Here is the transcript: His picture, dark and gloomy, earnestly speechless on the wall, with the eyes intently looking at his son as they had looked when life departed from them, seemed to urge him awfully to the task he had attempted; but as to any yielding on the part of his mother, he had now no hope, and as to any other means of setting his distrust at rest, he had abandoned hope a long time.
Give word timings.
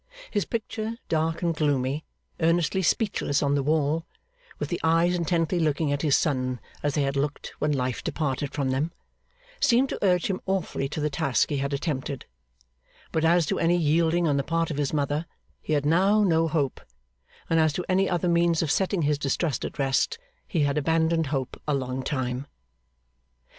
His 0.31 0.45
picture, 0.45 0.95
dark 1.09 1.43
and 1.43 1.53
gloomy, 1.55 2.05
earnestly 2.39 2.81
speechless 2.81 3.43
on 3.43 3.53
the 3.53 3.61
wall, 3.61 4.07
with 4.57 4.69
the 4.69 4.79
eyes 4.83 5.13
intently 5.13 5.59
looking 5.59 5.91
at 5.93 6.01
his 6.01 6.15
son 6.17 6.59
as 6.81 6.95
they 6.95 7.03
had 7.03 7.15
looked 7.15 7.49
when 7.59 7.71
life 7.71 8.03
departed 8.03 8.51
from 8.51 8.71
them, 8.71 8.91
seemed 9.59 9.89
to 9.89 10.03
urge 10.03 10.25
him 10.25 10.41
awfully 10.47 10.89
to 10.89 10.99
the 10.99 11.11
task 11.11 11.51
he 11.51 11.57
had 11.57 11.71
attempted; 11.71 12.25
but 13.11 13.23
as 13.23 13.45
to 13.45 13.59
any 13.59 13.77
yielding 13.77 14.27
on 14.27 14.37
the 14.37 14.43
part 14.43 14.71
of 14.71 14.77
his 14.77 14.91
mother, 14.91 15.27
he 15.61 15.73
had 15.73 15.85
now 15.85 16.23
no 16.23 16.47
hope, 16.47 16.81
and 17.47 17.59
as 17.59 17.71
to 17.73 17.85
any 17.87 18.09
other 18.09 18.27
means 18.27 18.63
of 18.63 18.71
setting 18.71 19.03
his 19.03 19.19
distrust 19.19 19.63
at 19.63 19.77
rest, 19.77 20.17
he 20.47 20.61
had 20.61 20.79
abandoned 20.79 21.27
hope 21.27 21.61
a 21.67 21.75
long 21.75 22.01
time. 22.01 22.47